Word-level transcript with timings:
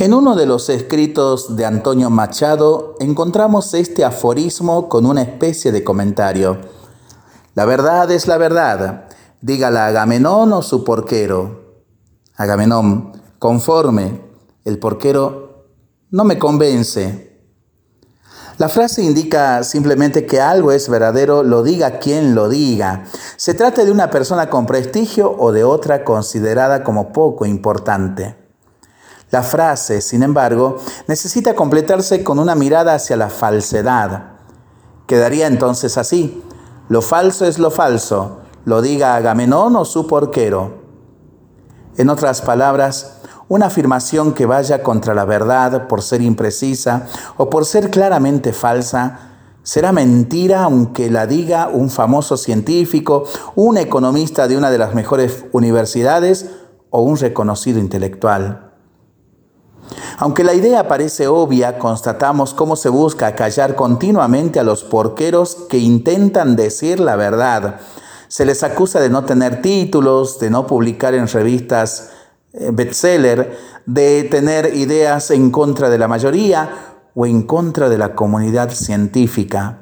En 0.00 0.14
uno 0.14 0.36
de 0.36 0.46
los 0.46 0.68
escritos 0.68 1.56
de 1.56 1.66
Antonio 1.66 2.08
Machado 2.08 2.94
encontramos 3.00 3.74
este 3.74 4.04
aforismo 4.04 4.88
con 4.88 5.04
una 5.06 5.22
especie 5.22 5.72
de 5.72 5.82
comentario. 5.82 6.60
La 7.56 7.64
verdad 7.64 8.08
es 8.12 8.28
la 8.28 8.38
verdad, 8.38 9.08
dígala 9.40 9.88
Agamenón 9.88 10.52
o 10.52 10.62
su 10.62 10.84
porquero. 10.84 11.82
Agamenón, 12.36 13.10
conforme, 13.40 14.20
el 14.64 14.78
porquero 14.78 15.64
no 16.12 16.22
me 16.22 16.38
convence. 16.38 17.42
La 18.58 18.68
frase 18.68 19.02
indica 19.02 19.64
simplemente 19.64 20.26
que 20.26 20.40
algo 20.40 20.70
es 20.70 20.88
verdadero, 20.88 21.42
lo 21.42 21.64
diga 21.64 21.98
quien 21.98 22.36
lo 22.36 22.48
diga. 22.48 23.06
Se 23.36 23.52
trata 23.52 23.84
de 23.84 23.90
una 23.90 24.10
persona 24.10 24.48
con 24.48 24.64
prestigio 24.64 25.34
o 25.36 25.50
de 25.50 25.64
otra 25.64 26.04
considerada 26.04 26.84
como 26.84 27.12
poco 27.12 27.46
importante. 27.46 28.47
La 29.30 29.42
frase, 29.42 30.00
sin 30.00 30.22
embargo, 30.22 30.78
necesita 31.06 31.54
completarse 31.54 32.24
con 32.24 32.38
una 32.38 32.54
mirada 32.54 32.94
hacia 32.94 33.16
la 33.16 33.28
falsedad. 33.28 34.32
Quedaría 35.06 35.46
entonces 35.46 35.98
así. 35.98 36.42
Lo 36.88 37.02
falso 37.02 37.44
es 37.44 37.58
lo 37.58 37.70
falso, 37.70 38.38
lo 38.64 38.80
diga 38.80 39.14
Agamenón 39.14 39.76
o 39.76 39.84
su 39.84 40.06
porquero. 40.06 40.78
En 41.98 42.08
otras 42.08 42.40
palabras, 42.40 43.18
una 43.48 43.66
afirmación 43.66 44.32
que 44.32 44.46
vaya 44.46 44.82
contra 44.82 45.14
la 45.14 45.26
verdad 45.26 45.88
por 45.88 46.00
ser 46.00 46.22
imprecisa 46.22 47.06
o 47.36 47.50
por 47.50 47.66
ser 47.66 47.90
claramente 47.90 48.54
falsa, 48.54 49.18
será 49.62 49.92
mentira 49.92 50.62
aunque 50.62 51.10
la 51.10 51.26
diga 51.26 51.68
un 51.68 51.90
famoso 51.90 52.38
científico, 52.38 53.24
un 53.54 53.76
economista 53.76 54.48
de 54.48 54.56
una 54.56 54.70
de 54.70 54.78
las 54.78 54.94
mejores 54.94 55.44
universidades 55.52 56.46
o 56.88 57.02
un 57.02 57.18
reconocido 57.18 57.78
intelectual. 57.78 58.67
Aunque 60.20 60.42
la 60.42 60.52
idea 60.52 60.88
parece 60.88 61.28
obvia, 61.28 61.78
constatamos 61.78 62.52
cómo 62.52 62.74
se 62.74 62.88
busca 62.88 63.36
callar 63.36 63.76
continuamente 63.76 64.58
a 64.58 64.64
los 64.64 64.82
porqueros 64.82 65.54
que 65.68 65.78
intentan 65.78 66.56
decir 66.56 66.98
la 66.98 67.14
verdad. 67.14 67.76
Se 68.26 68.44
les 68.44 68.64
acusa 68.64 68.98
de 68.98 69.10
no 69.10 69.24
tener 69.24 69.62
títulos, 69.62 70.40
de 70.40 70.50
no 70.50 70.66
publicar 70.66 71.14
en 71.14 71.28
revistas 71.28 72.10
eh, 72.52 72.70
bestseller, 72.72 73.56
de 73.86 74.24
tener 74.24 74.74
ideas 74.74 75.30
en 75.30 75.52
contra 75.52 75.88
de 75.88 75.98
la 75.98 76.08
mayoría 76.08 76.68
o 77.14 77.24
en 77.24 77.42
contra 77.44 77.88
de 77.88 77.98
la 77.98 78.16
comunidad 78.16 78.70
científica. 78.70 79.78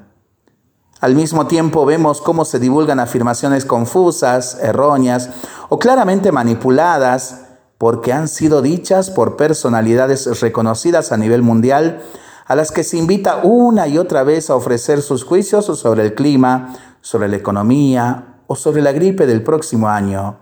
Al 1.01 1.15
mismo 1.15 1.47
tiempo 1.47 1.87
vemos 1.87 2.21
cómo 2.21 2.45
se 2.45 2.59
divulgan 2.59 3.01
afirmaciones 3.01 3.65
confusas, 3.65 4.59
erróneas 4.61 5.31
o 5.71 5.79
claramente 5.79 6.31
manipuladas 6.31 7.46
porque 7.79 8.13
han 8.13 8.29
sido 8.29 8.63
dichas 8.63 9.11
por 9.11 9.37
personalidades 9.37 10.41
reconocidas 10.41 11.13
a 11.13 11.17
nivel 11.17 11.43
mundial, 11.43 12.03
a 12.47 12.55
las 12.55 12.71
que 12.71 12.85
se 12.85 12.97
invita 12.97 13.41
una 13.43 13.89
y 13.89 13.99
otra 13.99 14.23
vez 14.23 14.51
a 14.51 14.55
ofrecer 14.55 15.03
sus 15.03 15.25
juicios 15.25 15.67
sobre 15.67 16.03
el 16.03 16.15
clima, 16.15 16.75
sobre 17.01 17.29
la 17.29 17.37
economía 17.37 18.37
o 18.47 18.57
sobre 18.57 18.83
la 18.83 18.93
gripe 18.93 19.27
del 19.27 19.43
próximo 19.43 19.89
año. 19.89 20.39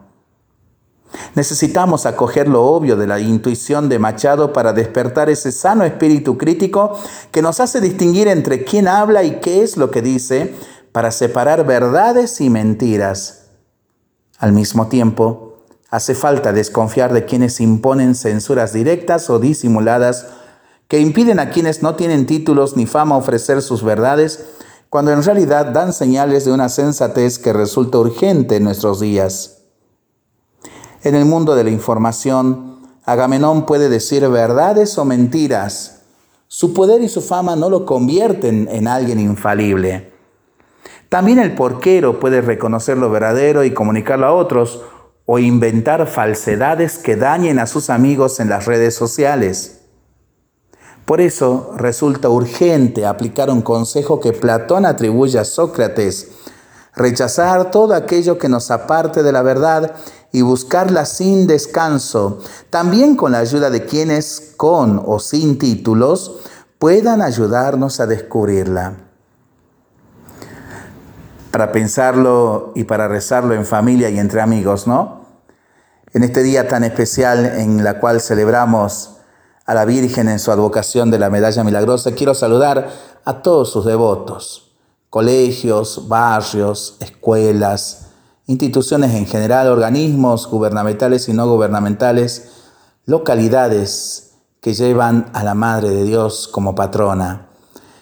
Necesitamos 1.35 2.07
acoger 2.07 2.49
lo 2.49 2.65
obvio 2.65 2.97
de 2.97 3.07
la 3.07 3.21
intuición 3.21 3.89
de 3.89 3.99
Machado 3.99 4.53
para 4.53 4.73
despertar 4.73 5.31
ese 5.31 5.53
sano 5.53 5.85
espíritu 5.85 6.37
crítico 6.37 6.99
que 7.31 7.43
nos 7.43 7.61
hace 7.61 7.81
distinguir 7.81 8.29
entre 8.29 8.65
quién 8.65 8.89
habla 8.89 9.23
y 9.23 9.41
qué 9.41 9.63
es 9.63 9.77
lo 9.77 9.91
que 9.91 10.03
dice, 10.03 10.55
para 10.93 11.11
separar 11.11 11.67
verdades 11.67 12.41
y 12.41 12.51
mentiras. 12.51 13.47
Al 14.39 14.53
mismo 14.53 14.89
tiempo, 14.89 15.44
Hace 15.95 16.17
falta 16.17 16.53
desconfiar 16.53 17.13
de 17.13 17.25
quienes 17.25 17.61
imponen 17.61 18.17
censuras 18.17 18.73
directas 18.73 19.31
o 19.31 19.39
disimuladas 19.39 20.27
que 20.89 20.99
impiden 20.99 21.39
a 21.39 21.51
quienes 21.51 21.85
no 21.85 21.95
tienen 21.95 22.27
títulos 22.27 22.77
ni 22.77 22.85
fama 22.85 23.17
ofrecer 23.17 23.63
sus 23.63 23.85
verdades, 23.85 24.45
cuando 24.91 25.13
en 25.13 25.23
realidad 25.23 25.67
dan 25.67 25.93
señales 25.93 26.45
de 26.45 26.51
una 26.51 26.69
sensatez 26.69 27.39
que 27.39 27.53
resulta 27.53 27.99
urgente 27.99 28.57
en 28.57 28.65
nuestros 28.65 28.99
días. 28.99 29.59
En 31.05 31.15
el 31.15 31.27
mundo 31.27 31.55
de 31.55 31.63
la 31.63 31.71
información, 31.71 32.81
Agamenón 33.05 33.65
puede 33.65 33.89
decir 33.89 34.29
verdades 34.29 34.99
o 34.99 35.05
mentiras. 35.05 36.01
Su 36.49 36.75
poder 36.75 37.03
y 37.03 37.09
su 37.09 37.21
fama 37.23 37.55
no 37.55 37.71
lo 37.71 37.87
convierten 37.87 38.67
en 38.69 38.89
alguien 38.89 39.21
infalible. 39.21 40.13
También 41.09 41.39
el 41.39 41.55
porquero 41.55 42.19
puede 42.19 42.41
reconocer 42.41 42.99
lo 42.99 43.11
verdadero 43.11 43.63
y 43.63 43.73
comunicarlo 43.73 44.27
a 44.27 44.33
otros, 44.33 44.83
o 45.27 45.39
inventar 45.39 46.07
falsedades 46.07 46.99
que 46.99 47.17
dañen 47.17 47.59
a 47.59 47.67
sus 47.67 47.91
amigos 47.91 48.41
en 48.41 48.51
las 48.51 48.67
redes 48.67 48.95
sociales. 48.95 49.81
Por 51.07 51.21
eso 51.21 51.73
resulta 51.77 52.29
urgente 52.29 53.07
aplicar 53.07 53.51
un 53.51 53.63
consejo 53.63 54.21
que 54.21 54.33
Platón 54.33 54.87
atribuye 54.87 55.39
a 55.39 55.45
Sócrates, 55.45 56.29
rechazar 56.95 57.71
todo 57.71 57.95
aquello 57.95 58.39
que 58.39 58.49
nos 58.49 58.71
aparte 58.71 59.23
de 59.23 59.33
la 59.33 59.43
verdad 59.43 59.95
y 60.33 60.43
buscarla 60.43 61.05
sin 61.05 61.47
descanso, 61.47 62.41
también 62.71 63.17
con 63.17 63.33
la 63.33 63.39
ayuda 63.39 63.71
de 63.71 63.85
quienes, 63.85 64.55
con 64.57 65.03
o 65.05 65.19
sin 65.21 65.59
títulos, 65.59 66.41
puedan 66.79 67.23
ayudarnos 67.23 68.01
a 68.01 68.07
descubrirla 68.07 69.04
para 71.55 71.71
pensarlo 71.71 72.73
y 72.75 72.83
para 72.83 73.07
rezarlo 73.07 73.55
en 73.55 73.65
familia 73.65 74.11
y 74.11 74.19
entre 74.19 74.41
amigos, 74.41 74.89
¿no? 74.89 75.21
En 76.13 76.25
este 76.25 76.43
día 76.43 76.67
tan 76.67 76.83
especial 76.83 77.47
en 77.47 77.85
la 77.85 78.01
cual 78.01 78.21
celebramos 78.21 79.19
a 79.65 79.73
la 79.73 79.85
Virgen 79.85 80.29
en 80.29 80.41
su 80.41 80.51
advocación 80.51 81.13
de 81.13 81.21
la 81.21 81.31
Medalla 81.31 81.63
Milagrosa, 81.63 82.11
quiero 82.11 82.35
saludar 82.35 82.91
a 83.25 83.41
todos 83.41 83.71
sus 83.71 83.85
devotos, 83.85 84.73
colegios, 85.11 86.09
barrios, 86.09 86.97
escuelas, 86.99 88.09
instituciones 88.47 89.15
en 89.15 89.25
general, 89.25 89.69
organismos 89.69 90.49
gubernamentales 90.49 91.29
y 91.29 91.35
no 91.35 91.47
gubernamentales, 91.47 92.49
localidades 93.07 94.33
que 94.61 94.75
llevan 94.75 95.31
a 95.33 95.45
la 95.45 95.55
Madre 95.55 95.91
de 95.91 96.03
Dios 96.03 96.49
como 96.49 96.75
patrona. 96.75 97.47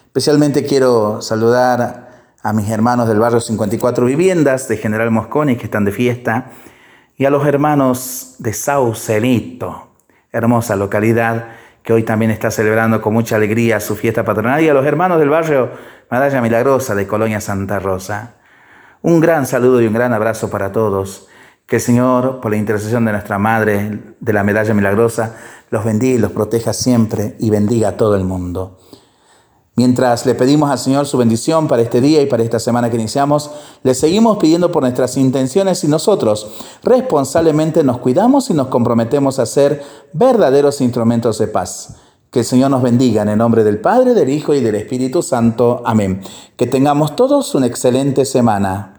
Especialmente 0.07 0.65
quiero 0.65 1.21
saludar 1.21 2.12
a 2.43 2.51
mis 2.51 2.69
hermanos 2.69 3.07
del 3.07 3.19
barrio 3.19 3.39
54 3.39 4.05
Viviendas 4.05 4.67
de 4.67 4.75
General 4.75 5.09
Mosconi 5.09 5.55
que 5.55 5.63
están 5.63 5.85
de 5.85 5.93
fiesta 5.93 6.51
y 7.15 7.23
a 7.23 7.29
los 7.29 7.47
hermanos 7.47 8.35
de 8.39 8.51
Saucelito, 8.51 9.93
hermosa 10.29 10.75
localidad 10.75 11.47
que 11.83 11.93
hoy 11.93 12.03
también 12.03 12.31
está 12.31 12.51
celebrando 12.51 13.01
con 13.01 13.13
mucha 13.13 13.37
alegría 13.37 13.79
su 13.79 13.95
fiesta 13.95 14.25
patronal 14.25 14.61
y 14.61 14.67
a 14.67 14.73
los 14.73 14.85
hermanos 14.85 15.19
del 15.19 15.29
barrio 15.29 15.71
Medalla 16.11 16.41
Milagrosa 16.41 16.95
de 16.95 17.07
Colonia 17.07 17.39
Santa 17.39 17.79
Rosa. 17.79 18.35
Un 19.01 19.21
gran 19.21 19.45
saludo 19.45 19.81
y 19.81 19.87
un 19.87 19.93
gran 19.93 20.13
abrazo 20.13 20.49
para 20.49 20.71
todos. 20.71 21.27
Que 21.65 21.77
el 21.77 21.81
Señor, 21.81 22.41
por 22.41 22.51
la 22.51 22.57
intercesión 22.57 23.05
de 23.05 23.13
nuestra 23.13 23.39
Madre 23.39 23.99
de 24.19 24.33
la 24.33 24.43
Medalla 24.43 24.73
Milagrosa, 24.73 25.37
los 25.69 25.85
bendiga 25.85 26.15
y 26.15 26.19
los 26.19 26.31
proteja 26.31 26.73
siempre 26.73 27.35
y 27.39 27.49
bendiga 27.49 27.89
a 27.89 27.97
todo 27.97 28.15
el 28.15 28.25
mundo. 28.25 28.79
Mientras 29.75 30.27
le 30.27 30.35
pedimos 30.35 30.69
al 30.69 30.77
Señor 30.77 31.07
su 31.07 31.17
bendición 31.17 31.67
para 31.67 31.81
este 31.81 31.99
día 31.99 32.21
y 32.21 32.27
para 32.27 32.43
esta 32.43 32.59
semana 32.59 32.91
que 32.91 32.95
iniciamos, 32.95 33.49
le 33.81 33.95
seguimos 33.95 34.37
pidiendo 34.37 34.71
por 34.71 34.83
nuestras 34.83 35.17
intenciones 35.17 35.83
y 35.83 35.87
nosotros 35.87 36.47
responsablemente 36.83 37.83
nos 37.83 37.97
cuidamos 37.97 38.51
y 38.51 38.53
nos 38.53 38.67
comprometemos 38.67 39.39
a 39.39 39.47
ser 39.47 39.83
verdaderos 40.13 40.79
instrumentos 40.79 41.39
de 41.39 41.47
paz. 41.47 41.95
Que 42.29 42.39
el 42.39 42.45
Señor 42.45 42.69
nos 42.69 42.83
bendiga 42.83 43.23
en 43.23 43.29
el 43.29 43.37
nombre 43.37 43.63
del 43.63 43.79
Padre, 43.79 44.13
del 44.13 44.29
Hijo 44.29 44.53
y 44.53 44.61
del 44.61 44.75
Espíritu 44.75 45.23
Santo. 45.23 45.81
Amén. 45.85 46.21
Que 46.55 46.67
tengamos 46.67 47.15
todos 47.15 47.55
una 47.55 47.65
excelente 47.65 48.25
semana. 48.25 48.91